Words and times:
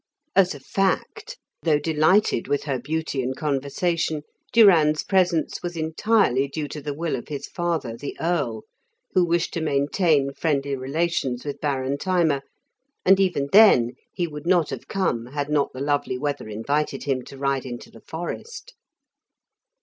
As 0.35 0.55
a 0.55 0.59
fact, 0.59 1.37
though 1.61 1.77
delighted 1.77 2.47
with 2.47 2.63
her 2.63 2.79
beauty 2.79 3.21
and 3.21 3.37
conversation, 3.37 4.23
Durand's 4.51 5.03
presence 5.03 5.61
was 5.61 5.77
entirely 5.77 6.47
due 6.47 6.67
to 6.69 6.81
the 6.81 6.95
will 6.95 7.15
of 7.15 7.27
his 7.27 7.45
father, 7.45 7.95
the 7.95 8.17
Earl, 8.19 8.63
who 9.13 9.23
wished 9.23 9.53
to 9.53 9.61
maintain 9.61 10.33
friendly 10.33 10.75
relations 10.75 11.45
with 11.45 11.61
Baron 11.61 11.99
Thyma, 11.99 12.41
and 13.05 13.19
even 13.19 13.49
then 13.51 13.91
he 14.11 14.25
would 14.25 14.47
not 14.47 14.71
have 14.71 14.87
come 14.87 15.27
had 15.27 15.49
not 15.49 15.71
the 15.71 15.81
lovely 15.81 16.17
weather 16.17 16.49
invited 16.49 17.03
him 17.03 17.21
to 17.25 17.37
ride 17.37 17.67
into 17.67 17.91
the 17.91 18.01
forest. 18.01 18.73